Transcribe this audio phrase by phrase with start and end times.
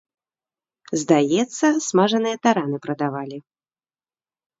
[1.01, 3.37] Здаецца, смажаныя тараны прадавалі.